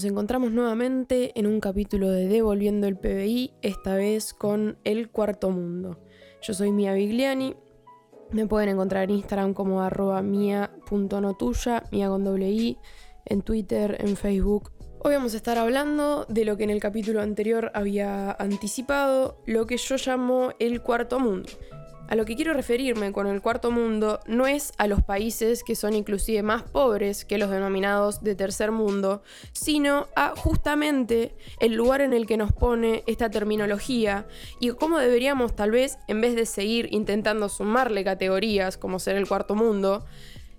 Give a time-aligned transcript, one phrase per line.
[0.00, 5.50] Nos encontramos nuevamente en un capítulo de Devolviendo el PBI, esta vez con El Cuarto
[5.50, 5.98] Mundo.
[6.40, 7.54] Yo soy Mia Bigliani,
[8.30, 12.78] me pueden encontrar en Instagram como arroba mia.notuya, mia con doble i,
[13.26, 14.72] en Twitter, en Facebook.
[15.00, 19.66] Hoy vamos a estar hablando de lo que en el capítulo anterior había anticipado, lo
[19.66, 21.50] que yo llamo el cuarto mundo.
[22.10, 25.76] A lo que quiero referirme con el cuarto mundo no es a los países que
[25.76, 29.22] son inclusive más pobres que los denominados de tercer mundo,
[29.52, 34.26] sino a justamente el lugar en el que nos pone esta terminología
[34.58, 39.28] y cómo deberíamos tal vez, en vez de seguir intentando sumarle categorías como ser el
[39.28, 40.04] cuarto mundo,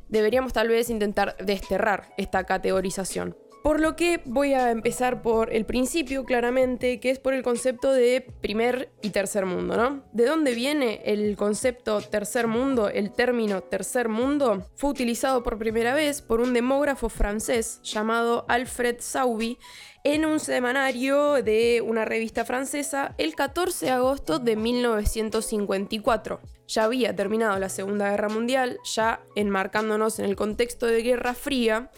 [0.08, 3.36] deberíamos tal vez intentar desterrar esta categorización.
[3.64, 7.94] Por lo que voy a empezar por el principio, claramente, que es por el concepto
[7.94, 10.04] de primer y tercer mundo, ¿no?
[10.14, 12.90] ¿De dónde viene el concepto tercer mundo?
[12.90, 18.96] El término tercer mundo fue utilizado por primera vez por un demógrafo francés llamado Alfred
[19.00, 19.60] Sauby
[20.04, 26.40] en un semanario de una revista francesa el 14 de agosto de 1954.
[26.68, 31.92] Ya había terminado la Segunda Guerra Mundial, ya enmarcándonos en el contexto de Guerra Fría,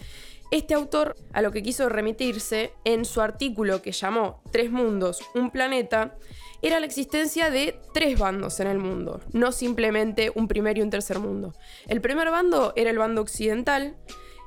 [0.54, 5.50] este autor a lo que quiso remitirse en su artículo que llamó Tres mundos, un
[5.50, 6.16] planeta,
[6.62, 10.92] era la existencia de tres bandos en el mundo, no simplemente un primer y un
[10.92, 11.56] tercer mundo.
[11.88, 13.96] El primer bando era el bando occidental,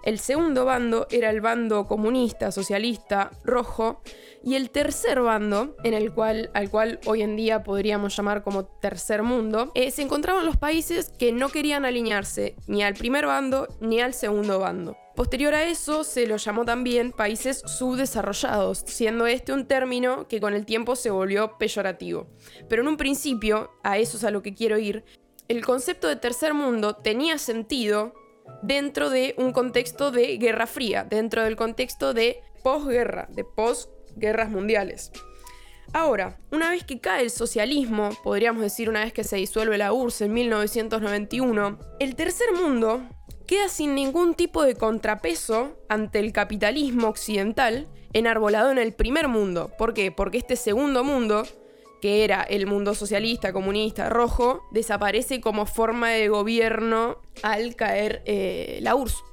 [0.07, 4.01] el segundo bando era el bando comunista, socialista, rojo,
[4.45, 8.67] y el tercer bando, en el cual, al cual hoy en día podríamos llamar como
[8.67, 13.67] tercer mundo, eh, se encontraban los países que no querían alinearse ni al primer bando
[13.81, 14.97] ni al segundo bando.
[15.17, 20.55] Posterior a eso se lo llamó también países subdesarrollados, siendo este un término que con
[20.55, 22.29] el tiempo se volvió peyorativo.
[22.69, 25.05] Pero en un principio, a eso es a lo que quiero ir,
[25.49, 28.15] el concepto de tercer mundo tenía sentido
[28.63, 35.13] dentro de un contexto de Guerra Fría, dentro del contexto de posguerra, de posguerras mundiales.
[35.93, 39.93] Ahora, una vez que cae el socialismo, podríamos decir una vez que se disuelve la
[39.93, 43.03] URSS en 1991, el tercer mundo
[43.47, 49.71] queda sin ningún tipo de contrapeso ante el capitalismo occidental enarbolado en el primer mundo.
[49.79, 50.11] ¿Por qué?
[50.11, 51.45] Porque este segundo mundo,
[52.07, 58.79] que era el mundo socialista, comunista, rojo, desaparece como forma de gobierno al caer eh,
[58.81, 59.25] la URSS.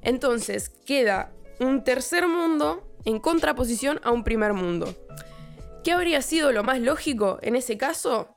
[0.00, 4.94] Entonces queda un tercer mundo en contraposición a un primer mundo.
[5.82, 8.36] ¿Qué habría sido lo más lógico en ese caso?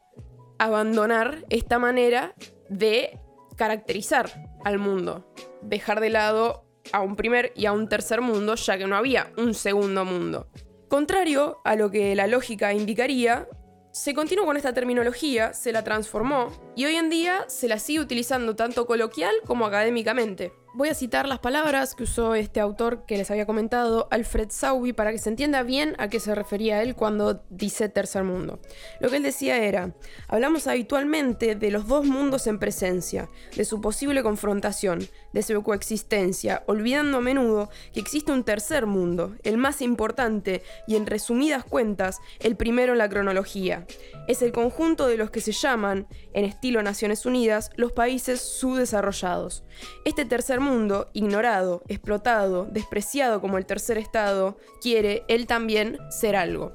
[0.58, 2.34] Abandonar esta manera
[2.70, 3.20] de
[3.58, 4.32] caracterizar
[4.66, 5.32] al mundo.
[5.62, 9.32] Dejar de lado a un primer y a un tercer mundo, ya que no había
[9.38, 10.48] un segundo mundo.
[10.88, 13.48] Contrario a lo que la lógica indicaría,
[13.98, 18.00] se continuó con esta terminología, se la transformó y hoy en día se la sigue
[18.00, 20.54] utilizando tanto coloquial como académicamente.
[20.74, 24.94] Voy a citar las palabras que usó este autor que les había comentado, Alfred Sauby,
[24.94, 28.60] para que se entienda bien a qué se refería él cuando dice tercer mundo.
[29.00, 29.96] Lo que él decía era,
[30.28, 36.64] hablamos habitualmente de los dos mundos en presencia, de su posible confrontación, de su coexistencia,
[36.68, 42.20] olvidando a menudo que existe un tercer mundo, el más importante y en resumidas cuentas,
[42.40, 43.88] el primero en la cronología.
[44.28, 49.64] Es el conjunto de los que se llaman, en estilo Naciones Unidas, los países subdesarrollados.
[50.06, 50.67] Este tercer mundo,
[51.14, 56.74] ignorado, explotado, despreciado como el tercer estado, quiere él también ser algo.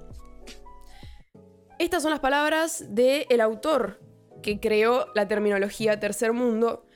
[1.79, 4.01] Estas son las palabras del autor
[4.43, 6.87] que creó la terminología tercer mundo.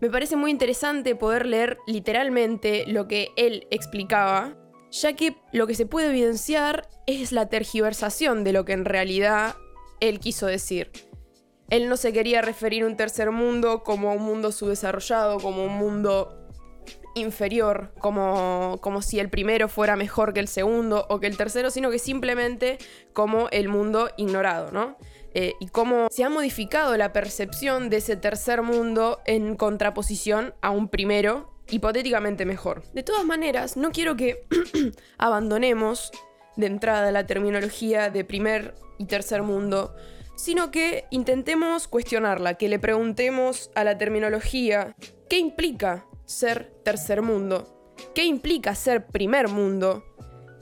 [0.00, 4.56] Me parece muy interesante poder leer literalmente lo que él explicaba,
[4.90, 9.56] ya que lo que se puede evidenciar es la tergiversación de lo que en realidad
[10.00, 10.92] él quiso decir.
[11.70, 15.74] Él no se quería referir a un tercer mundo como un mundo subdesarrollado, como un
[15.74, 16.37] mundo
[17.20, 21.70] inferior, como, como si el primero fuera mejor que el segundo o que el tercero,
[21.70, 22.78] sino que simplemente
[23.12, 24.96] como el mundo ignorado, ¿no?
[25.34, 30.70] Eh, y cómo se ha modificado la percepción de ese tercer mundo en contraposición a
[30.70, 32.82] un primero hipotéticamente mejor.
[32.94, 34.46] De todas maneras, no quiero que
[35.18, 36.10] abandonemos
[36.56, 39.94] de entrada la terminología de primer y tercer mundo,
[40.34, 44.96] sino que intentemos cuestionarla, que le preguntemos a la terminología
[45.28, 50.04] qué implica ser tercer mundo, qué implica ser primer mundo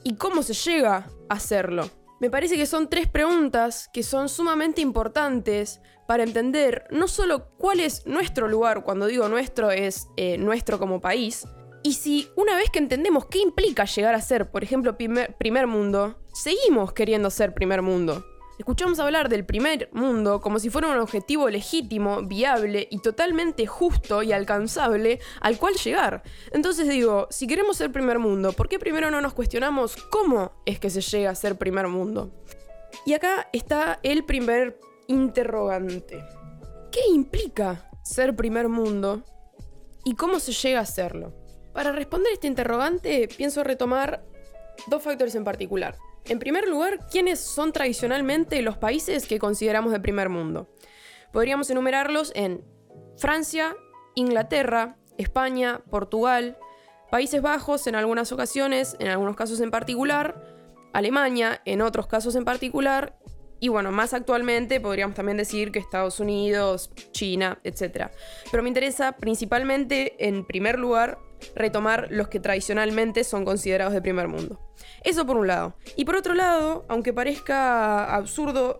[0.03, 1.89] y cómo se llega a hacerlo.
[2.21, 7.81] Me parece que son tres preguntas que son sumamente importantes para entender no solo cuál
[7.81, 11.45] es nuestro lugar, cuando digo nuestro es eh, nuestro como país,
[11.83, 16.17] y si una vez que entendemos qué implica llegar a ser, por ejemplo, primer mundo,
[16.33, 18.25] seguimos queriendo ser primer mundo.
[18.57, 24.23] Escuchamos hablar del primer mundo como si fuera un objetivo legítimo, viable y totalmente justo
[24.23, 26.23] y alcanzable al cual llegar.
[26.51, 30.79] Entonces digo, si queremos ser primer mundo, ¿por qué primero no nos cuestionamos cómo es
[30.79, 32.31] que se llega a ser primer mundo?
[33.05, 36.23] Y acá está el primer interrogante.
[36.91, 39.23] ¿Qué implica ser primer mundo
[40.03, 41.31] y cómo se llega a serlo?
[41.73, 44.23] Para responder este interrogante, pienso retomar
[44.87, 45.95] dos factores en particular.
[46.25, 50.69] En primer lugar, ¿quiénes son tradicionalmente los países que consideramos de primer mundo?
[51.31, 52.63] Podríamos enumerarlos en
[53.17, 53.75] Francia,
[54.15, 56.57] Inglaterra, España, Portugal,
[57.09, 60.43] Países Bajos en algunas ocasiones, en algunos casos en particular,
[60.93, 63.17] Alemania en otros casos en particular,
[63.59, 68.11] y bueno, más actualmente podríamos también decir que Estados Unidos, China, etc.
[68.51, 71.17] Pero me interesa principalmente, en primer lugar,
[71.55, 74.59] retomar los que tradicionalmente son considerados de primer mundo.
[75.03, 75.75] Eso por un lado.
[75.95, 78.79] Y por otro lado, aunque parezca absurdo,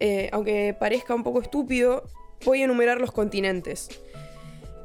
[0.00, 2.04] eh, aunque parezca un poco estúpido,
[2.44, 3.88] voy a enumerar los continentes.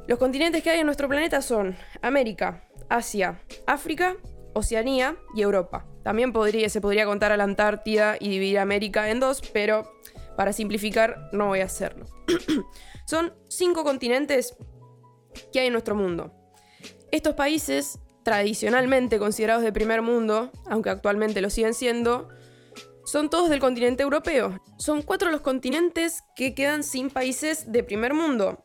[0.06, 4.16] Los continentes que hay en nuestro planeta son América, Asia, África,
[4.54, 5.86] Oceanía y Europa.
[6.02, 9.90] También podría, se podría contar a la Antártida y dividir América en dos, pero
[10.36, 12.06] para simplificar no voy a hacerlo.
[13.06, 14.56] son cinco continentes
[15.52, 16.32] que hay en nuestro mundo.
[17.16, 22.28] Estos países, tradicionalmente considerados de primer mundo, aunque actualmente lo siguen siendo,
[23.06, 24.60] son todos del continente europeo.
[24.76, 28.62] Son cuatro los continentes que quedan sin países de primer mundo,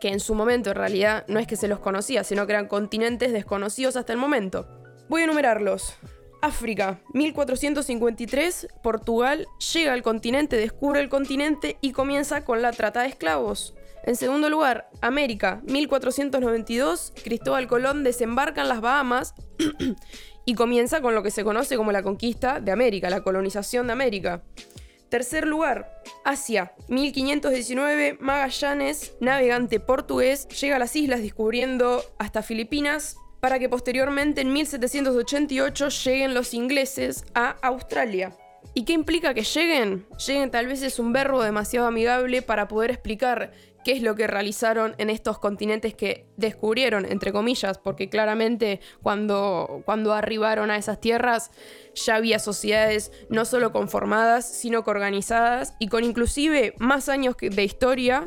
[0.00, 2.66] que en su momento en realidad no es que se los conocía, sino que eran
[2.66, 4.66] continentes desconocidos hasta el momento.
[5.08, 5.94] Voy a enumerarlos.
[6.42, 13.10] África, 1453, Portugal llega al continente, descubre el continente y comienza con la trata de
[13.10, 13.76] esclavos.
[14.06, 19.34] En segundo lugar, América, 1492, Cristóbal Colón desembarca en las Bahamas
[20.44, 23.94] y comienza con lo que se conoce como la conquista de América, la colonización de
[23.94, 24.44] América.
[25.08, 33.58] Tercer lugar, Asia, 1519, Magallanes, navegante portugués, llega a las islas descubriendo hasta Filipinas para
[33.58, 38.36] que posteriormente en 1788 lleguen los ingleses a Australia.
[38.74, 40.06] ¿Y qué implica que lleguen?
[40.26, 43.52] Lleguen tal vez es un verbo demasiado amigable para poder explicar
[43.86, 49.82] qué es lo que realizaron en estos continentes que descubrieron, entre comillas, porque claramente cuando,
[49.84, 51.52] cuando arribaron a esas tierras
[51.94, 57.62] ya había sociedades no solo conformadas, sino que organizadas y con inclusive más años de
[57.62, 58.26] historia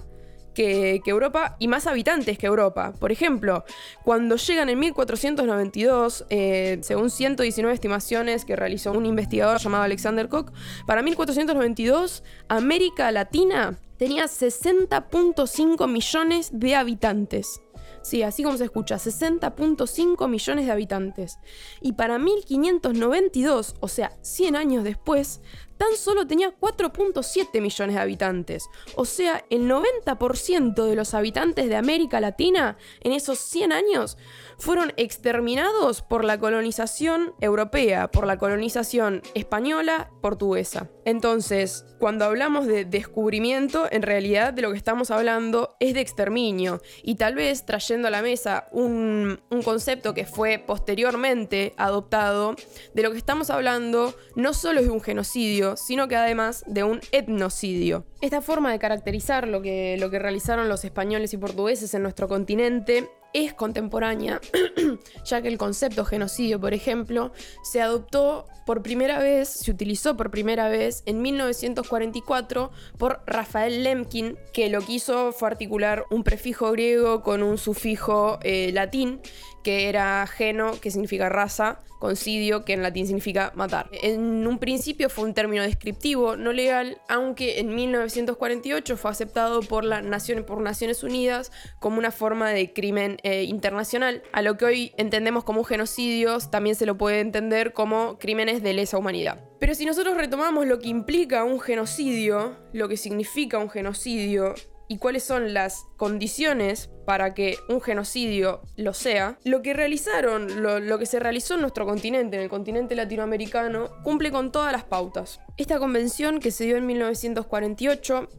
[0.53, 2.93] que, Europa y más habitantes que Europa.
[2.97, 3.65] Por ejemplo,
[4.05, 10.53] cuando llegan en 1492, eh, según 119 estimaciones que realizó un investigador llamado Alexander Koch,
[10.87, 17.61] para 1492 América Latina tenía 60.5 millones de habitantes.
[18.01, 21.37] Sí, así como se escucha, 60.5 millones de habitantes.
[21.81, 25.41] Y para 1592, o sea, 100 años después,
[25.77, 28.69] tan solo tenía 4.7 millones de habitantes.
[28.95, 34.17] O sea, el 90% de los habitantes de América Latina en esos 100 años
[34.59, 40.89] fueron exterminados por la colonización europea, por la colonización española, portuguesa.
[41.05, 46.81] Entonces, cuando hablamos de descubrimiento, en realidad de lo que estamos hablando es de exterminio.
[47.03, 52.55] Y tal vez trayendo a la mesa un, un concepto que fue posteriormente adoptado,
[52.93, 56.83] de lo que estamos hablando no solo es de un genocidio, sino que además de
[56.83, 58.05] un etnocidio.
[58.21, 62.27] Esta forma de caracterizar lo que, lo que realizaron los españoles y portugueses en nuestro
[62.27, 64.41] continente es contemporánea,
[65.25, 67.31] ya que el concepto genocidio, por ejemplo,
[67.63, 74.37] se adoptó por primera vez, se utilizó por primera vez en 1944 por Rafael Lemkin,
[74.53, 79.21] que lo que hizo fue articular un prefijo griego con un sufijo eh, latín
[79.69, 83.87] que era geno, que significa raza, concidio, que en latín significa matar.
[84.01, 89.85] En un principio fue un término descriptivo, no legal, aunque en 1948 fue aceptado por,
[89.85, 90.01] la
[90.47, 94.23] por Naciones Unidas como una forma de crimen eh, internacional.
[94.31, 98.73] A lo que hoy entendemos como genocidios, también se lo puede entender como crímenes de
[98.73, 99.39] lesa humanidad.
[99.59, 104.55] Pero si nosotros retomamos lo que implica un genocidio, lo que significa un genocidio,
[104.89, 110.99] y cuáles son las condiciones para que un genocidio lo sea, lo que realizaron, lo,
[110.99, 115.39] que se realizó en nuestro continente, en el continente latinoamericano, cumple con todas las pautas.
[115.57, 118.29] Esta convención que se dio en 1948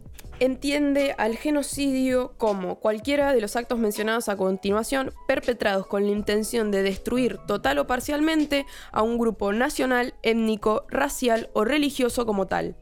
[0.41, 6.73] entiende al genocidio como cualquiera de los actos mencionados a continuación perpetrados con la intención
[6.73, 12.75] de destruir total o parcialmente a un grupo nacional, étnico, racial o religioso como tal.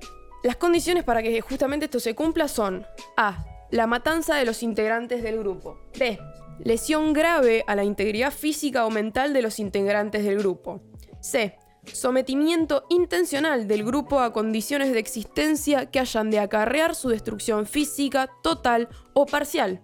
[0.43, 5.23] Las condiciones para que justamente esto se cumpla son A la matanza de los integrantes
[5.23, 5.79] del grupo.
[5.99, 6.19] B.
[6.61, 10.81] Lesión grave a la integridad física o mental de los integrantes del grupo.
[11.21, 11.57] C.
[11.85, 18.31] Sometimiento intencional del grupo a condiciones de existencia que hayan de acarrear su destrucción física,
[18.43, 19.81] total o parcial.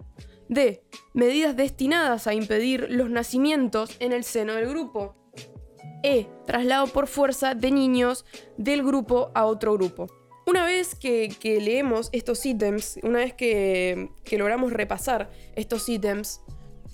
[0.49, 0.83] D.
[1.13, 5.15] Medidas destinadas a impedir los nacimientos en el seno del grupo.
[6.03, 6.27] E.
[6.45, 8.25] Traslado por fuerza de niños
[8.57, 10.07] del grupo a otro grupo.
[10.45, 16.41] Una vez que, leemos estos ítems, una vez que, que logramos repasar estos ítems,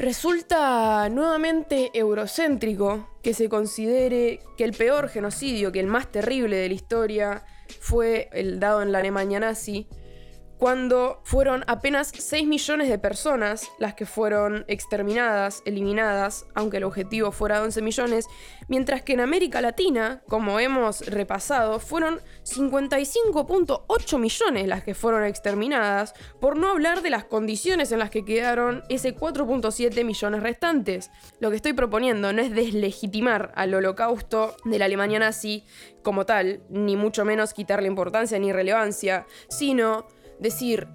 [0.01, 6.69] Resulta nuevamente eurocéntrico que se considere que el peor genocidio, que el más terrible de
[6.69, 7.45] la historia,
[7.79, 9.87] fue el dado en la Alemania nazi,
[10.61, 17.31] cuando fueron apenas 6 millones de personas las que fueron exterminadas, eliminadas, aunque el objetivo
[17.31, 18.27] fuera 11 millones,
[18.67, 26.13] mientras que en América Latina, como hemos repasado, fueron 55.8 millones las que fueron exterminadas,
[26.39, 31.09] por no hablar de las condiciones en las que quedaron ese 4.7 millones restantes.
[31.39, 35.65] Lo que estoy proponiendo no es deslegitimar al holocausto de la Alemania nazi
[36.03, 40.05] como tal, ni mucho menos quitarle importancia ni relevancia, sino
[40.41, 40.87] decir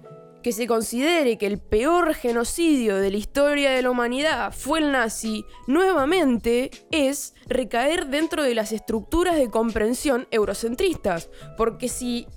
[0.43, 4.91] que se considere que el peor genocidio de la historia de la humanidad fue el
[4.91, 11.29] nazi, nuevamente es recaer dentro de las estructuras de comprensión eurocentristas.
[11.57, 12.27] Porque si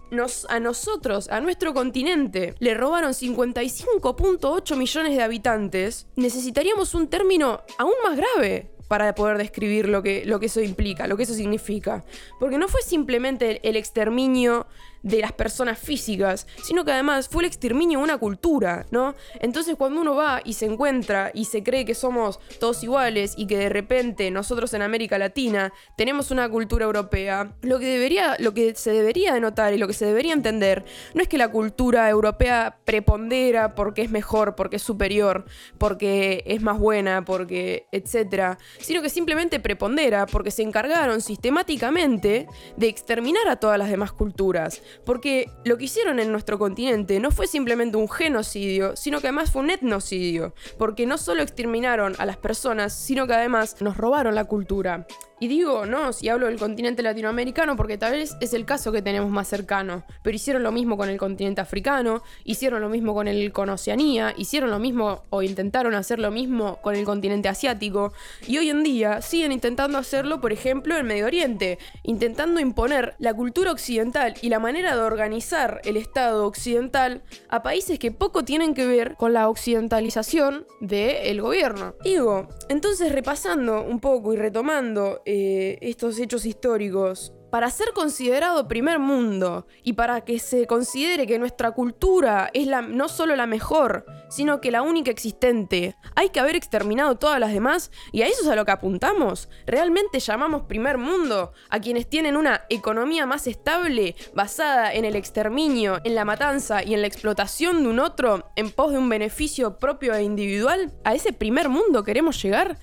[0.48, 7.94] a nosotros, a nuestro continente, le robaron 55.8 millones de habitantes, necesitaríamos un término aún
[8.02, 12.04] más grave para poder describir lo que, lo que eso implica, lo que eso significa.
[12.40, 14.66] Porque no fue simplemente el exterminio
[15.02, 19.14] de las personas físicas, sino que además fue el exterminio de una cultura, ¿no?
[19.40, 23.46] Entonces cuando uno va y se encuentra y se cree que somos todos iguales y
[23.46, 28.52] que de repente nosotros en América Latina tenemos una cultura europea, lo que debería, lo
[28.52, 31.48] que se debería de notar y lo que se debería entender no es que la
[31.48, 35.46] cultura europea prepondera porque es mejor, porque es superior,
[35.78, 42.46] porque es más buena, porque etcétera, sino que simplemente prepondera porque se encargaron sistemáticamente
[42.76, 44.82] de exterminar a todas las demás culturas.
[45.04, 49.50] Porque lo que hicieron en nuestro continente no fue simplemente un genocidio, sino que además
[49.50, 50.54] fue un etnocidio.
[50.78, 55.06] Porque no solo exterminaron a las personas, sino que además nos robaron la cultura.
[55.42, 59.00] Y digo, no, si hablo del continente latinoamericano, porque tal vez es el caso que
[59.00, 60.04] tenemos más cercano.
[60.22, 64.34] Pero hicieron lo mismo con el continente africano, hicieron lo mismo con el con Oceanía,
[64.36, 68.12] hicieron lo mismo o intentaron hacer lo mismo con el continente asiático.
[68.46, 73.34] Y hoy en día siguen intentando hacerlo, por ejemplo, en Medio Oriente, intentando imponer la
[73.34, 78.74] cultura occidental y la manera de organizar el Estado occidental a países que poco tienen
[78.74, 81.94] que ver con la occidentalización del gobierno.
[82.02, 88.98] Digo, entonces repasando un poco y retomando eh, estos hechos históricos, para ser considerado primer
[88.98, 94.06] mundo y para que se considere que nuestra cultura es la, no solo la mejor,
[94.28, 98.42] sino que la única existente, hay que haber exterminado todas las demás y a eso
[98.42, 99.48] es a lo que apuntamos.
[99.66, 105.98] ¿Realmente llamamos primer mundo a quienes tienen una economía más estable basada en el exterminio,
[106.04, 109.78] en la matanza y en la explotación de un otro en pos de un beneficio
[109.78, 110.92] propio e individual?
[111.04, 112.78] ¿A ese primer mundo queremos llegar?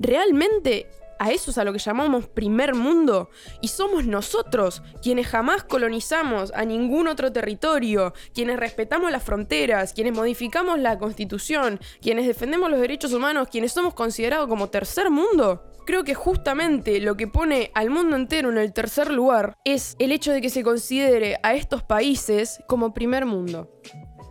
[0.00, 3.30] ¿Realmente a eso es a lo que llamamos primer mundo.
[3.60, 10.14] Y somos nosotros quienes jamás colonizamos a ningún otro territorio, quienes respetamos las fronteras, quienes
[10.14, 15.64] modificamos la constitución, quienes defendemos los derechos humanos, quienes somos considerados como tercer mundo.
[15.86, 20.12] Creo que justamente lo que pone al mundo entero en el tercer lugar es el
[20.12, 23.70] hecho de que se considere a estos países como primer mundo.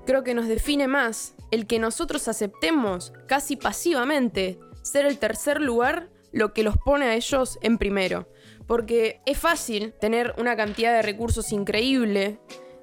[0.06, 6.10] Creo que nos define más el que nosotros aceptemos casi pasivamente ser el tercer lugar
[6.38, 8.30] lo que los pone a ellos en primero.
[8.68, 12.40] Porque es fácil tener una cantidad de recursos increíble,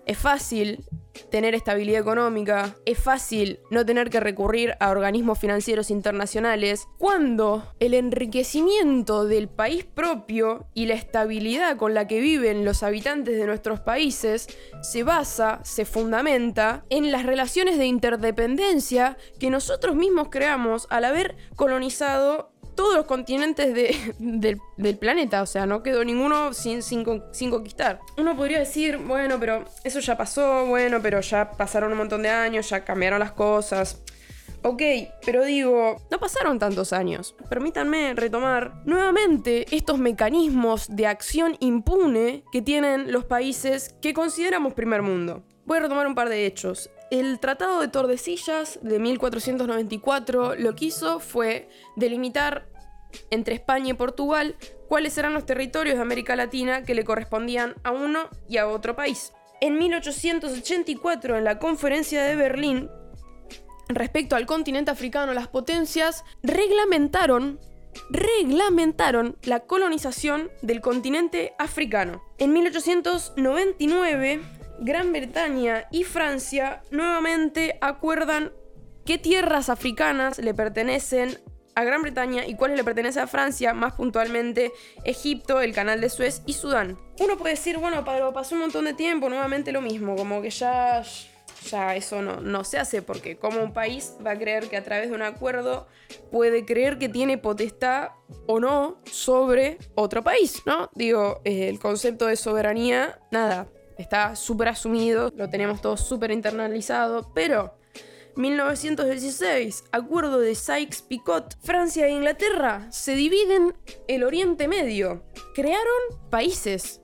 [0.07, 0.85] es fácil
[1.31, 7.95] tener estabilidad económica, es fácil no tener que recurrir a organismos financieros internacionales, cuando el
[7.95, 13.81] enriquecimiento del país propio y la estabilidad con la que viven los habitantes de nuestros
[13.81, 14.49] países
[14.83, 21.37] se basa, se fundamenta en las relaciones de interdependencia que nosotros mismos creamos al haber
[21.57, 23.75] colonizado todos los continentes
[24.19, 28.01] del, planeta, o sea, no quedó ninguno sin, sin, conquistar.
[28.17, 32.31] Uno podría decir, bueno, pero eso ya pasó, bueno, pero ya pasaron un montón de
[32.31, 34.03] años, ya cambiaron las cosas.
[34.67, 34.81] Ok,
[35.27, 37.35] pero digo, no pasaron tantos años.
[37.51, 45.03] Permítanme retomar nuevamente estos mecanismos de acción impune que tienen los países que consideramos primer
[45.03, 45.45] mundo.
[45.67, 46.91] Voy a retomar un par de hechos.
[47.15, 52.67] El Tratado de Tordesillas de 1494 lo que hizo fue delimitar
[53.31, 54.57] entre España y Portugal
[54.89, 58.97] cuáles eran los territorios de América Latina que le correspondían a uno y a otro
[58.97, 59.33] país.
[59.61, 62.91] En 1884, en la conferencia de Berlín,
[63.89, 67.61] respecto al continente africano, las potencias reglamentaron
[68.11, 72.23] reglamentaron la colonización del continente africano.
[72.39, 74.41] En 1899,
[74.81, 78.53] Gran Bretaña y Francia nuevamente acuerdan
[79.05, 81.39] qué tierras africanas le pertenecen
[81.75, 84.73] a Gran Bretaña y cuáles le pertenecen a Francia, más puntualmente
[85.05, 86.99] Egipto, el Canal de Suez y Sudán.
[87.19, 90.51] Uno puede decir, bueno, pero pasó un montón de tiempo, nuevamente lo mismo, como que
[90.51, 91.03] ya,
[91.69, 94.85] ya eso no, no se hace, porque como un país va a creer que a
[94.85, 95.89] través de un acuerdo
[96.31, 98.11] puede creer que tiene potestad
[98.47, 100.91] o no sobre otro país, ¿no?
[100.95, 103.67] Digo, eh, el concepto de soberanía, nada,
[103.99, 107.79] está súper asumido, lo tenemos todo súper internalizado, pero
[108.37, 113.75] 1916, acuerdo de Sykes-Picot, Francia e Inglaterra se dividen
[114.09, 115.25] el Oriente Medio.
[115.55, 117.01] Crearon países.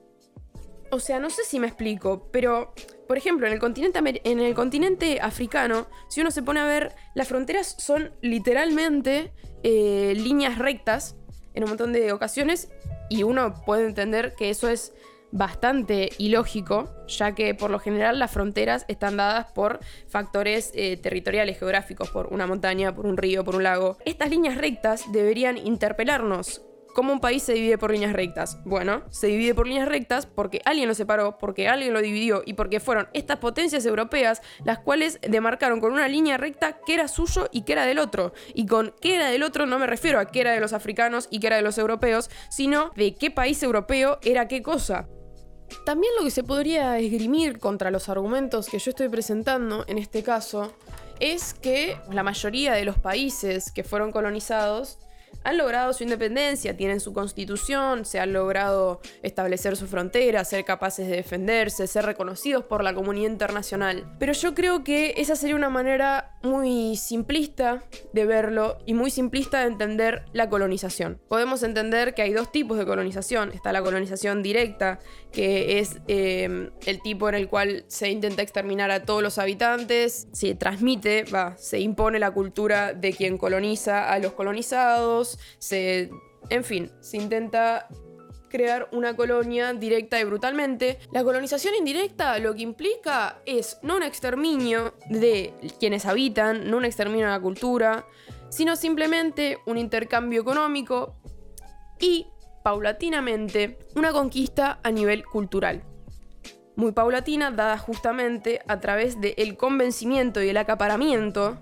[0.91, 2.73] O sea, no sé si me explico, pero
[3.11, 6.95] por ejemplo, en el continente, en el continente africano, si uno se pone a ver,
[7.13, 9.33] las fronteras son literalmente
[9.63, 11.17] eh, líneas rectas
[11.53, 12.69] en un montón de ocasiones
[13.09, 14.93] y uno puede entender que eso es
[15.31, 21.59] bastante ilógico, ya que por lo general las fronteras están dadas por factores eh, territoriales
[21.59, 23.97] geográficos, por una montaña, por un río, por un lago.
[24.05, 26.61] Estas líneas rectas deberían interpelarnos.
[26.93, 28.57] ¿Cómo un país se divide por líneas rectas?
[28.65, 32.53] Bueno, se divide por líneas rectas porque alguien lo separó, porque alguien lo dividió y
[32.53, 37.47] porque fueron estas potencias europeas las cuales demarcaron con una línea recta qué era suyo
[37.51, 38.33] y qué era del otro.
[38.53, 41.29] Y con qué era del otro no me refiero a qué era de los africanos
[41.31, 45.07] y qué era de los europeos, sino de qué país europeo era qué cosa.
[45.85, 50.23] También lo que se podría esgrimir contra los argumentos que yo estoy presentando en este
[50.23, 50.73] caso
[51.19, 54.97] es que la mayoría de los países que fueron colonizados
[55.43, 61.07] han logrado su independencia, tienen su constitución, se han logrado establecer su frontera, ser capaces
[61.07, 64.15] de defenderse, ser reconocidos por la comunidad internacional.
[64.19, 67.83] Pero yo creo que esa sería una manera muy simplista
[68.13, 71.19] de verlo y muy simplista de entender la colonización.
[71.27, 73.51] Podemos entender que hay dos tipos de colonización.
[73.51, 74.99] Está la colonización directa,
[75.31, 80.27] que es em, el tipo en el cual se intenta exterminar a todos los habitantes,
[80.31, 86.09] se transmite, va, se impone la cultura de quien coloniza a los colonizados, se,
[86.49, 87.87] en fin, se intenta
[88.51, 90.99] crear una colonia directa y brutalmente.
[91.11, 96.85] La colonización indirecta lo que implica es no un exterminio de quienes habitan, no un
[96.85, 98.05] exterminio de la cultura,
[98.49, 101.15] sino simplemente un intercambio económico
[101.99, 102.27] y
[102.63, 105.83] paulatinamente una conquista a nivel cultural.
[106.75, 111.57] Muy paulatina, dada justamente a través del convencimiento y el acaparamiento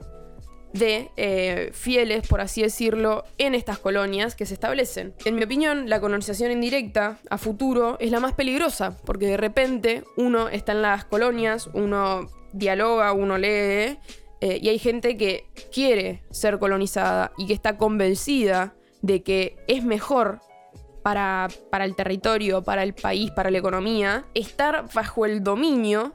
[0.74, 5.14] de eh, fieles, por así decirlo, en estas colonias que se establecen.
[5.26, 10.04] En mi opinión, la colonización indirecta a futuro es la más peligrosa, porque de repente
[10.18, 13.98] uno está en las colonias, uno dialoga, uno lee,
[14.42, 19.84] eh, y hay gente que quiere ser colonizada y que está convencida de que es
[19.84, 20.40] mejor
[21.04, 26.14] para, para el territorio, para el país, para la economía, estar bajo el dominio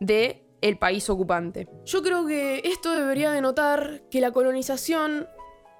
[0.00, 1.68] de el país ocupante.
[1.84, 5.28] Yo creo que esto debería denotar que la colonización,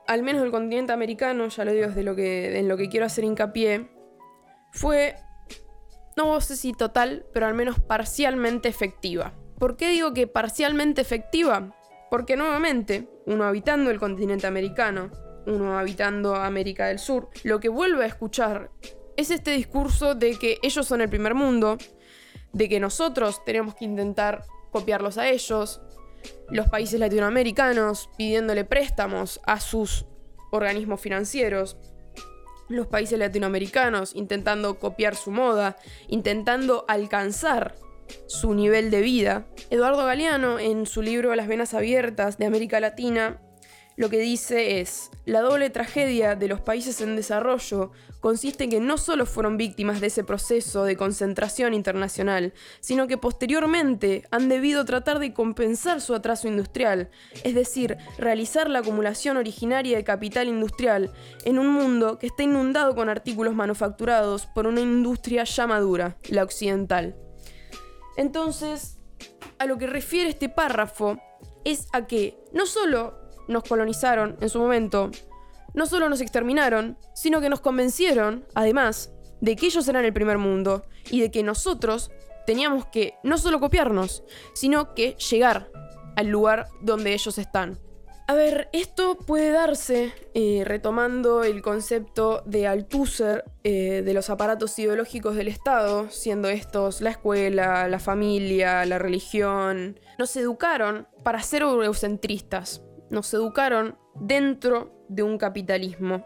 [0.06, 3.06] al menos del continente americano, ya lo digo desde lo que, en lo que quiero
[3.06, 3.90] hacer hincapié,
[4.72, 5.16] fue,
[6.16, 9.32] no sé si total, pero al menos parcialmente efectiva.
[9.58, 11.74] ¿Por qué digo que parcialmente efectiva?
[12.10, 15.10] Porque nuevamente, uno habitando el continente americano,
[15.46, 18.70] uno habitando América del Sur, lo que vuelve a escuchar
[19.16, 21.76] es este discurso de que ellos son el primer mundo,
[22.52, 25.80] de que nosotros tenemos que intentar copiarlos a ellos,
[26.50, 30.06] los países latinoamericanos pidiéndole préstamos a sus
[30.50, 31.76] organismos financieros,
[32.68, 35.76] los países latinoamericanos intentando copiar su moda,
[36.08, 37.74] intentando alcanzar
[38.26, 39.46] su nivel de vida.
[39.70, 43.40] Eduardo Galeano, en su libro Las Venas Abiertas de América Latina,
[43.98, 48.78] lo que dice es, la doble tragedia de los países en desarrollo consiste en que
[48.78, 54.84] no solo fueron víctimas de ese proceso de concentración internacional, sino que posteriormente han debido
[54.84, 57.10] tratar de compensar su atraso industrial,
[57.42, 61.12] es decir, realizar la acumulación originaria de capital industrial
[61.44, 66.44] en un mundo que está inundado con artículos manufacturados por una industria ya madura, la
[66.44, 67.16] occidental.
[68.16, 68.96] Entonces,
[69.58, 71.18] a lo que refiere este párrafo
[71.64, 73.17] es a que no solo
[73.48, 75.10] nos colonizaron en su momento,
[75.74, 80.38] no solo nos exterminaron, sino que nos convencieron, además, de que ellos eran el primer
[80.38, 82.10] mundo y de que nosotros
[82.46, 84.22] teníamos que no solo copiarnos,
[84.54, 85.70] sino que llegar
[86.16, 87.78] al lugar donde ellos están.
[88.26, 94.78] A ver, esto puede darse eh, retomando el concepto de Althusser eh, de los aparatos
[94.78, 99.98] ideológicos del Estado, siendo estos la escuela, la familia, la religión.
[100.18, 106.24] Nos educaron para ser eurocentristas, nos educaron dentro de un capitalismo.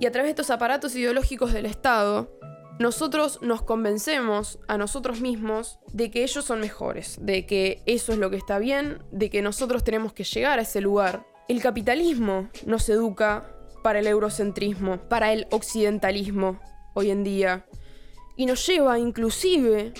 [0.00, 2.30] Y a través de estos aparatos ideológicos del Estado,
[2.78, 8.18] nosotros nos convencemos a nosotros mismos de que ellos son mejores, de que eso es
[8.18, 11.26] lo que está bien, de que nosotros tenemos que llegar a ese lugar.
[11.48, 16.60] El capitalismo nos educa para el eurocentrismo, para el occidentalismo
[16.94, 17.66] hoy en día,
[18.36, 19.92] y nos lleva inclusive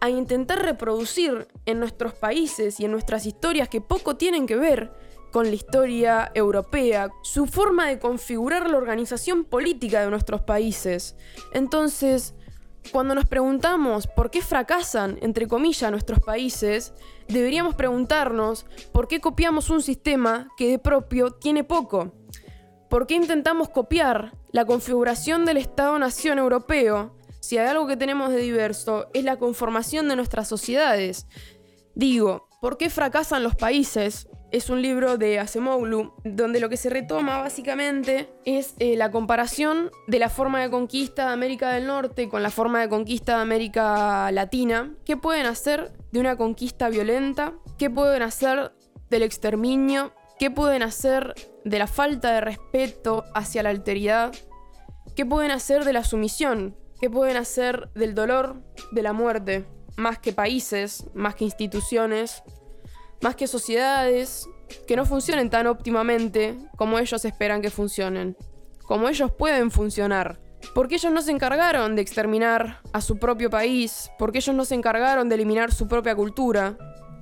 [0.00, 4.92] a intentar reproducir en nuestros países y en nuestras historias que poco tienen que ver
[5.32, 11.16] con la historia europea, su forma de configurar la organización política de nuestros países.
[11.52, 12.34] Entonces,
[12.92, 16.94] cuando nos preguntamos por qué fracasan, entre comillas, nuestros países,
[17.28, 22.12] deberíamos preguntarnos por qué copiamos un sistema que de propio tiene poco.
[22.88, 28.38] ¿Por qué intentamos copiar la configuración del Estado-Nación europeo si hay algo que tenemos de
[28.38, 31.26] diverso es la conformación de nuestras sociedades?
[31.94, 34.28] Digo, ¿por qué fracasan los países?
[34.50, 39.90] Es un libro de Acemoglu, donde lo que se retoma básicamente es eh, la comparación
[40.06, 43.42] de la forma de conquista de América del Norte con la forma de conquista de
[43.42, 44.94] América Latina.
[45.04, 47.54] ¿Qué pueden hacer de una conquista violenta?
[47.76, 48.72] ¿Qué pueden hacer
[49.10, 50.12] del exterminio?
[50.38, 51.34] ¿Qué pueden hacer
[51.64, 54.32] de la falta de respeto hacia la alteridad?
[55.14, 56.76] ¿Qué pueden hacer de la sumisión?
[57.00, 59.66] ¿Qué pueden hacer del dolor, de la muerte?
[59.96, 62.42] Más que países, más que instituciones,
[63.20, 64.48] más que sociedades
[64.86, 68.36] que no funcionen tan óptimamente como ellos esperan que funcionen,
[68.84, 70.40] como ellos pueden funcionar.
[70.74, 74.74] Porque ellos no se encargaron de exterminar a su propio país, porque ellos no se
[74.74, 76.76] encargaron de eliminar su propia cultura,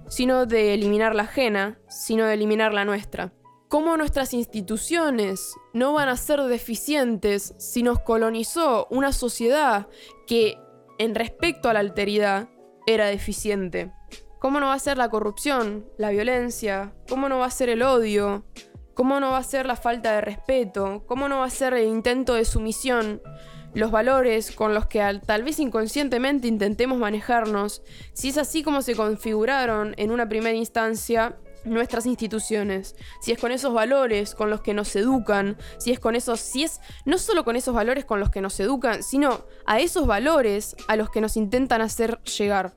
[0.09, 3.33] sino de eliminar la ajena, sino de eliminar la nuestra.
[3.69, 9.89] ¿Cómo nuestras instituciones no van a ser deficientes si nos colonizó una sociedad
[10.27, 10.57] que,
[10.99, 12.49] en respecto a la alteridad,
[12.87, 13.93] era deficiente?
[14.39, 16.93] ¿Cómo no va a ser la corrupción, la violencia?
[17.09, 18.45] ¿Cómo no va a ser el odio?
[18.93, 21.05] ¿Cómo no va a ser la falta de respeto?
[21.07, 23.23] ¿Cómo no va a ser el intento de sumisión?
[23.73, 28.95] Los valores con los que tal vez inconscientemente intentemos manejarnos, si es así como se
[28.95, 34.75] configuraron en una primera instancia nuestras instituciones, si es con esos valores con los que
[34.75, 38.31] nos educan, si es con esos, si es no solo con esos valores con los
[38.31, 42.75] que nos educan, sino a esos valores a los que nos intentan hacer llegar.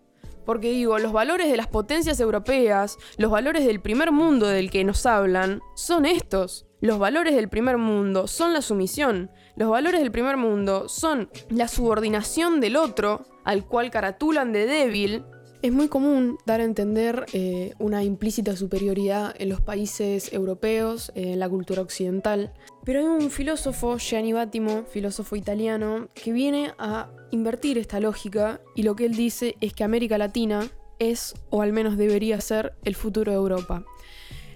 [0.49, 4.83] Porque digo, los valores de las potencias europeas, los valores del primer mundo del que
[4.83, 6.65] nos hablan, son estos.
[6.81, 9.29] Los valores del primer mundo son la sumisión.
[9.55, 15.23] Los valores del primer mundo son la subordinación del otro, al cual caratulan de débil,
[15.61, 21.37] es muy común dar a entender eh, una implícita superioridad en los países europeos, en
[21.37, 22.53] la cultura occidental,
[22.85, 28.83] pero hay un filósofo, Gianni Battimo, filósofo italiano, que viene a invertir esta lógica y
[28.83, 32.95] lo que él dice es que América Latina es, o al menos debería ser, el
[32.95, 33.83] futuro de Europa.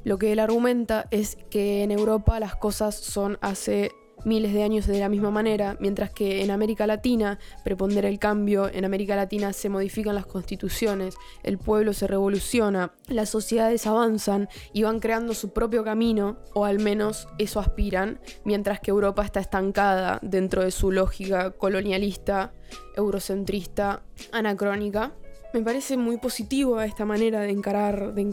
[0.04, 3.92] Lo que él argumenta es que en Europa las cosas son hace
[4.26, 8.70] miles de años de la misma manera, mientras que en América Latina prepondera el cambio,
[8.72, 14.84] en América Latina se modifican las constituciones, el pueblo se revoluciona, las sociedades avanzan y
[14.84, 20.20] van creando su propio camino, o al menos eso aspiran, mientras que Europa está estancada
[20.22, 22.54] dentro de su lógica colonialista,
[22.96, 25.14] eurocentrista, anacrónica.
[25.54, 28.24] Me parece muy positivo esta manera de encarar, de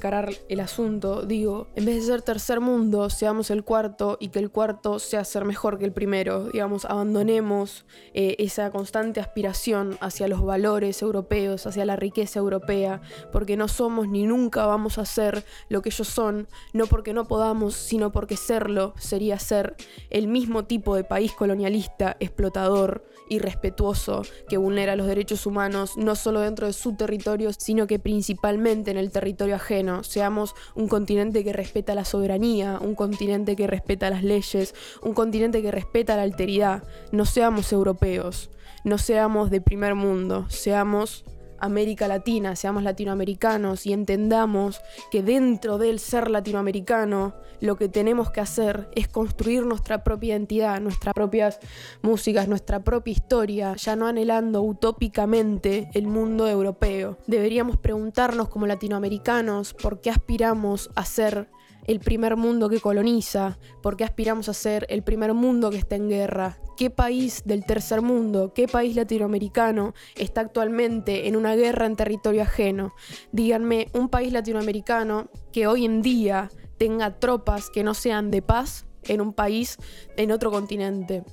[0.49, 1.27] el asunto.
[1.27, 5.27] Digo, en vez de ser tercer mundo, seamos el cuarto y que el cuarto sea
[5.27, 6.49] ser mejor que el primero.
[6.49, 13.03] Digamos, abandonemos eh, esa constante aspiración hacia los valores europeos, hacia la riqueza europea,
[13.33, 17.29] porque no somos ni nunca vamos a ser lo que ellos son, no porque no
[17.29, 19.77] podamos, sino porque serlo sería ser
[20.09, 26.41] el mismo tipo de país colonialista, explotador, irrespetuoso, que vulnera los derechos humanos no solo
[26.41, 30.05] dentro de su territorio, sino que principalmente en el territorio ajeno.
[30.05, 35.63] Seamos un continente que respeta la soberanía, un continente que respeta las leyes, un continente
[35.63, 36.83] que respeta la alteridad.
[37.13, 38.51] No seamos europeos,
[38.85, 41.25] no seamos de primer mundo, seamos
[41.61, 48.41] América Latina, seamos latinoamericanos y entendamos que dentro del ser latinoamericano lo que tenemos que
[48.41, 51.61] hacer es construir nuestra propia identidad, nuestras propias
[52.03, 57.19] músicas, nuestra propia historia, ya no anhelando utópicamente el mundo europeo.
[57.27, 61.49] Deberíamos preguntarnos como latinoamericanos por qué aspiramos a ser
[61.91, 65.97] el primer mundo que coloniza, por qué aspiramos a ser el primer mundo que está
[65.97, 71.87] en guerra, qué país del tercer mundo, qué país latinoamericano está actualmente en una guerra
[71.87, 72.95] en territorio ajeno.
[73.33, 76.49] Díganme, un país latinoamericano que hoy en día
[76.79, 79.77] tenga tropas que no sean de paz en un país
[80.17, 81.25] en otro continente.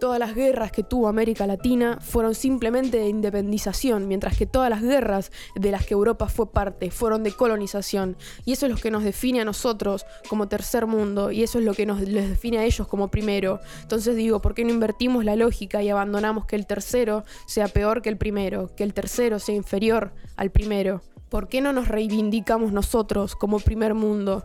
[0.00, 4.82] Todas las guerras que tuvo América Latina fueron simplemente de independización, mientras que todas las
[4.82, 8.16] guerras de las que Europa fue parte fueron de colonización.
[8.44, 11.64] Y eso es lo que nos define a nosotros como tercer mundo, y eso es
[11.64, 13.60] lo que nos define a ellos como primero.
[13.82, 18.02] Entonces digo, ¿por qué no invertimos la lógica y abandonamos que el tercero sea peor
[18.02, 21.00] que el primero, que el tercero sea inferior al primero?
[21.30, 24.44] ¿Por qué no nos reivindicamos nosotros como primer mundo?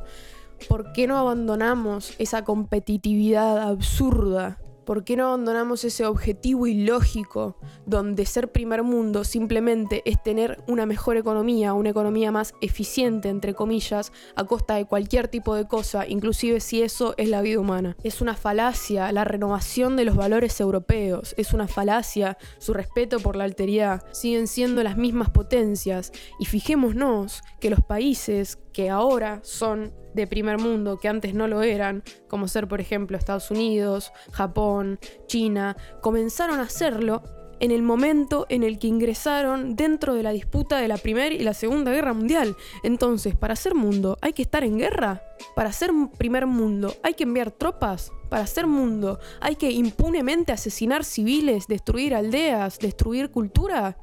[0.69, 4.60] ¿Por qué no abandonamos esa competitividad absurda
[4.91, 10.86] ¿Por qué no abandonamos ese objetivo ilógico donde ser primer mundo simplemente es tener una
[10.86, 16.06] mejor economía, una economía más eficiente, entre comillas, a costa de cualquier tipo de cosa,
[16.06, 17.95] inclusive si eso es la vida humana?
[18.04, 23.38] Es una falacia la renovación de los valores europeos, es una falacia su respeto por
[23.38, 29.93] la alteridad, siguen siendo las mismas potencias y fijémonos que los países que ahora son
[30.13, 35.00] de primer mundo, que antes no lo eran, como ser por ejemplo Estados Unidos, Japón,
[35.28, 37.24] China, comenzaron a hacerlo
[37.62, 41.43] en el momento en el que ingresaron dentro de la disputa de la Primera y
[41.43, 42.58] la Segunda Guerra Mundial.
[42.82, 45.21] Entonces, para ser mundo, ¿hay que estar en guerra?
[45.56, 48.12] Para ser primer mundo, ¿hay que enviar tropas?
[48.30, 53.95] Para ser mundo, ¿hay que impunemente asesinar civiles, destruir aldeas, destruir cultura?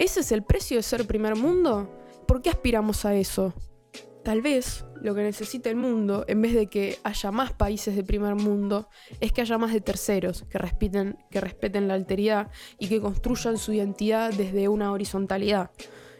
[0.00, 1.88] ¿Ese es el precio de ser primer mundo?
[2.26, 3.54] ¿Por qué aspiramos a eso?
[4.24, 8.04] Tal vez lo que necesita el mundo, en vez de que haya más países de
[8.04, 8.88] primer mundo,
[9.20, 13.58] es que haya más de terceros que respeten, que respeten la alteridad y que construyan
[13.58, 15.70] su identidad desde una horizontalidad,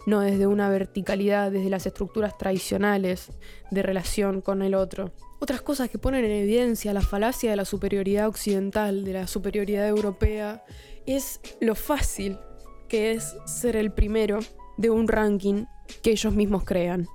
[0.07, 3.31] no desde una verticalidad, desde las estructuras tradicionales
[3.71, 5.13] de relación con el otro.
[5.39, 9.87] Otras cosas que ponen en evidencia la falacia de la superioridad occidental, de la superioridad
[9.87, 10.65] europea,
[11.07, 12.39] es lo fácil
[12.89, 14.41] que es ser el primero
[14.77, 15.67] de un ranking
[16.03, 17.07] que ellos mismos crean.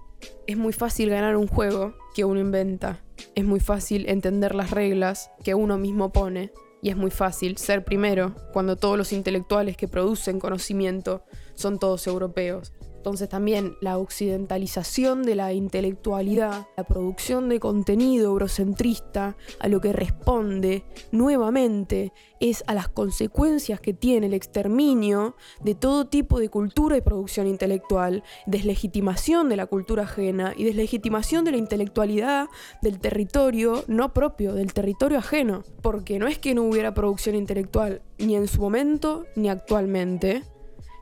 [0.47, 3.03] Es muy fácil ganar un juego que uno inventa.
[3.35, 6.51] Es muy fácil entender las reglas que uno mismo pone.
[6.81, 11.23] Y es muy fácil ser primero cuando todos los intelectuales que producen conocimiento
[11.55, 12.71] son todos europeos.
[12.97, 19.93] Entonces también la occidentalización de la intelectualidad, la producción de contenido eurocentrista, a lo que
[19.93, 26.97] responde nuevamente es a las consecuencias que tiene el exterminio de todo tipo de cultura
[26.97, 32.47] y producción intelectual, deslegitimación de la cultura ajena y deslegitimación de la intelectualidad
[32.81, 35.63] del territorio no propio, del territorio ajeno.
[35.81, 40.43] Porque no es que no hubiera producción intelectual ni en su momento ni actualmente,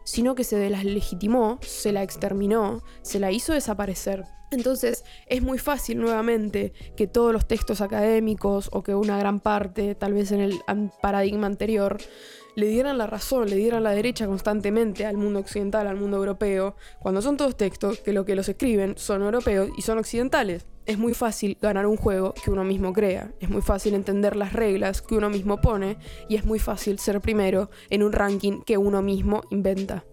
[0.06, 4.24] sino que se la legitimó, se la exterminó, se la hizo desaparecer.
[4.52, 9.96] Entonces es muy fácil nuevamente que todos los textos académicos o que una gran parte,
[9.96, 10.62] tal vez en el
[11.02, 11.98] paradigma anterior,
[12.56, 16.78] le dieran la razón, le dieran la derecha constantemente al mundo occidental, al mundo europeo,
[17.02, 20.98] cuando son todos textos que lo que los escriben son europeos y son occidentales es
[20.98, 25.02] muy fácil ganar un juego que uno mismo crea, es muy fácil entender las reglas
[25.02, 25.98] que uno mismo pone
[26.30, 30.06] y es muy fácil ser primero en un ranking que uno mismo inventa.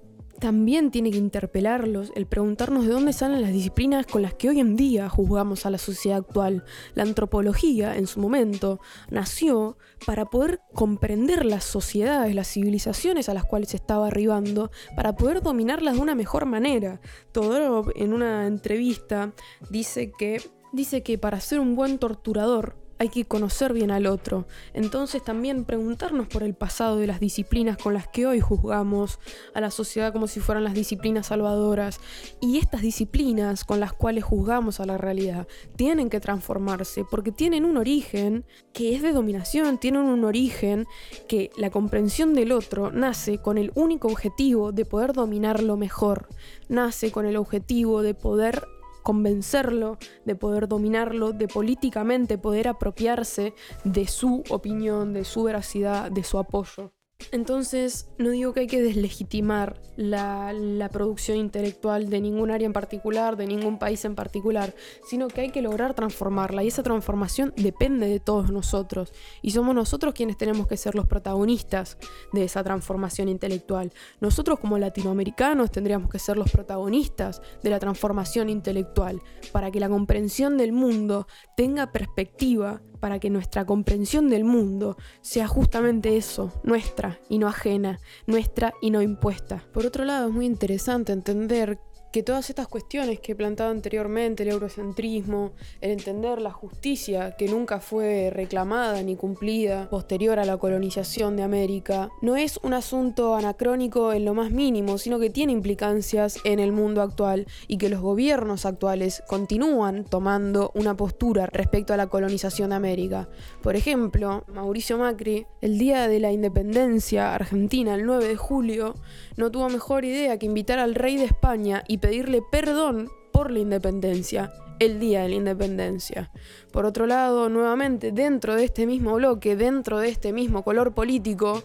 [0.43, 4.59] También tiene que interpelarlos el preguntarnos de dónde salen las disciplinas con las que hoy
[4.59, 6.65] en día juzgamos a la sociedad actual.
[6.95, 13.45] La antropología, en su momento, nació para poder comprender las sociedades, las civilizaciones a las
[13.45, 17.01] cuales se estaba arribando, para poder dominarlas de una mejor manera.
[17.31, 19.33] Todo en una entrevista
[19.71, 20.41] dice que
[20.73, 24.47] dice que para ser un buen torturador hay que conocer bien al otro.
[24.75, 29.19] Entonces también preguntarnos por el pasado de las disciplinas con las que hoy juzgamos
[29.55, 31.99] a la sociedad como si fueran las disciplinas salvadoras.
[32.41, 37.65] Y estas disciplinas con las cuales juzgamos a la realidad tienen que transformarse porque tienen
[37.65, 40.87] un origen que es de dominación, tienen un origen
[41.27, 46.29] que la comprensión del otro nace con el único objetivo de poder dominarlo mejor,
[46.69, 48.65] nace con el objetivo de poder
[49.03, 56.25] convencerlo, de poder dominarlo, de políticamente poder apropiarse de su opinión, de su veracidad, de
[56.25, 56.93] su apoyo.
[57.31, 63.37] Entonces, no digo que hay que deslegitimar la, producción intelectual de ningún área en particular,
[63.37, 64.75] de ningún país en particular,
[65.07, 69.75] sino que hay que lograr transformarla y esa transformación depende de todos nosotros y somos
[69.75, 71.99] nosotros quienes tenemos que ser los protagonistas
[72.33, 73.93] de esa transformación intelectual.
[74.21, 79.89] Nosotros como latinoamericanos tendríamos que ser los protagonistas de la transformación intelectual para que la
[79.89, 87.19] comprensión del mundo tenga perspectiva para que nuestra comprensión del mundo sea justamente eso, nuestra
[87.29, 89.65] y no ajena, nuestra y no impuesta.
[89.73, 91.81] Por otro lado, es muy interesante entender
[92.13, 97.81] que todas estas cuestiones que plantaba anteriormente, el eurocentrismo, el entender la justicia que nunca
[97.81, 104.13] fue reclamada ni cumplida posterior a la colonización de América, no es un asunto anacrónico
[104.13, 108.03] en lo más mínimo, sino que tiene implicancias en el mundo actual y que los
[108.03, 113.31] gobiernos actuales continúan tomando una postura respecto a la colonización de América.
[113.63, 118.95] Por ejemplo, Mauricio Macri, el día de la independencia argentina, el 9 de julio,
[119.39, 123.61] no tuvo mejor idea que invitar al rey de España y pedirle perdón por la
[123.61, 126.31] independencia, el día de la independencia.
[126.73, 131.63] Por otro lado, nuevamente, dentro de este mismo bloque, dentro de este mismo color político,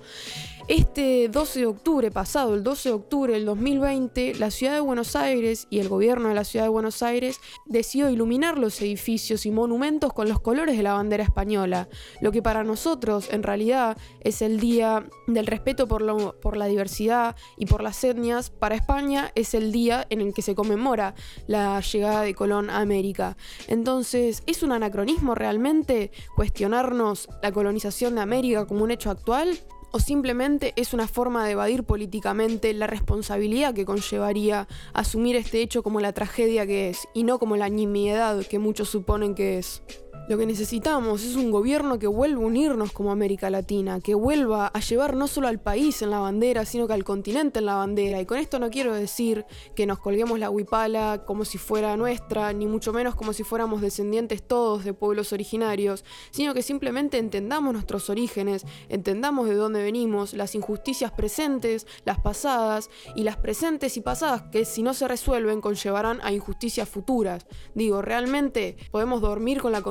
[0.68, 5.16] este 12 de octubre pasado, el 12 de octubre del 2020, la ciudad de Buenos
[5.16, 9.52] Aires y el gobierno de la ciudad de Buenos Aires decidió iluminar los edificios y
[9.52, 11.88] monumentos con los colores de la bandera española,
[12.20, 17.38] lo que para nosotros en realidad es el día del respeto por, por la diversidad
[17.56, 21.16] y por las etnias, para España es el día en el que se conmemora
[21.48, 23.38] la llegada de Colón a América.
[23.68, 29.58] Entonces, ¿es un anacronismo realmente cuestionarnos la colonización de América como un hecho actual?
[29.98, 35.82] O simplemente es una forma de evadir políticamente la responsabilidad que conllevaría asumir este hecho
[35.82, 39.82] como la tragedia que es y no como la nimiedad que muchos suponen que es.
[40.28, 44.68] Lo que necesitamos es un gobierno que vuelva a unirnos como América Latina, que vuelva
[44.68, 47.76] a llevar no solo al país en la bandera, sino que al continente en la
[47.76, 48.20] bandera.
[48.20, 52.52] Y con esto no quiero decir que nos colguemos la huipala como si fuera nuestra,
[52.52, 57.72] ni mucho menos como si fuéramos descendientes todos de pueblos originarios, sino que simplemente entendamos
[57.72, 64.02] nuestros orígenes, entendamos de dónde venimos, las injusticias presentes, las pasadas, y las presentes y
[64.02, 67.46] pasadas que si no se resuelven conllevarán a injusticias futuras.
[67.74, 69.82] Digo, realmente podemos dormir con la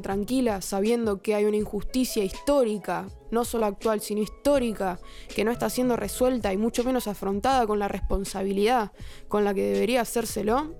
[0.00, 5.00] tranquila sabiendo que hay una injusticia histórica, no solo actual, sino histórica,
[5.34, 8.92] que no está siendo resuelta y mucho menos afrontada con la responsabilidad
[9.28, 10.74] con la que debería hacérselo?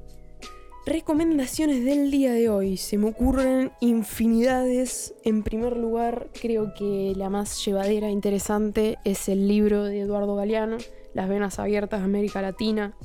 [0.86, 2.76] Recomendaciones del día de hoy.
[2.76, 5.14] Se me ocurren infinidades.
[5.24, 10.34] En primer lugar, creo que la más llevadera e interesante es el libro de Eduardo
[10.36, 10.78] Galeano,
[11.12, 12.96] Las Venas Abiertas de América Latina.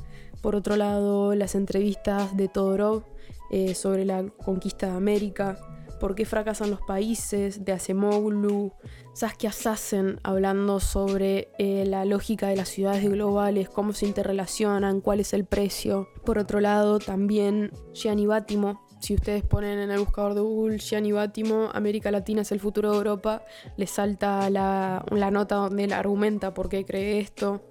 [0.42, 3.04] Por otro lado, las entrevistas de Todorov
[3.52, 5.60] eh, sobre la conquista de América
[6.00, 8.74] por qué fracasan los países, de Acemoglu,
[9.14, 15.20] Saskia Sassen hablando sobre eh, la lógica de las ciudades globales, cómo se interrelacionan, cuál
[15.20, 16.10] es el precio.
[16.26, 21.12] Por otro lado, también Gianni Bátimo, si ustedes ponen en el buscador de Google Gianni
[21.12, 23.44] Bátimo, América Latina es el futuro de Europa,
[23.78, 27.62] les salta la, la nota donde él argumenta por qué cree esto.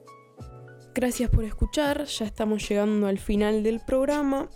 [0.94, 4.48] Gracias por escuchar, ya estamos llegando al final del programa.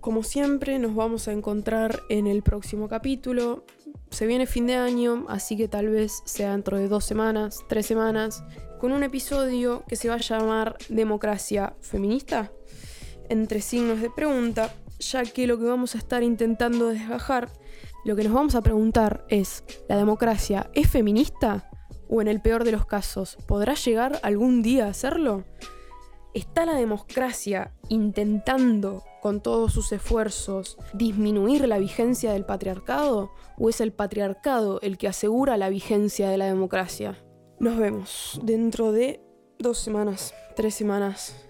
[0.00, 3.64] Como siempre, nos vamos a encontrar en el próximo capítulo.
[4.10, 7.86] Se viene fin de año, así que tal vez sea dentro de dos semanas, tres
[7.86, 8.44] semanas,
[8.78, 12.52] con un episodio que se va a llamar Democracia Feminista,
[13.28, 17.50] entre signos de pregunta, ya que lo que vamos a estar intentando desgajar,
[18.04, 21.68] lo que nos vamos a preguntar es, ¿la democracia es feminista?
[22.08, 25.44] ¿O en el peor de los casos, podrá llegar algún día a serlo?
[26.34, 33.80] ¿Está la democracia intentando con todos sus esfuerzos disminuir la vigencia del patriarcado o es
[33.80, 37.18] el patriarcado el que asegura la vigencia de la democracia?
[37.58, 39.22] Nos vemos dentro de
[39.58, 41.47] dos semanas, tres semanas.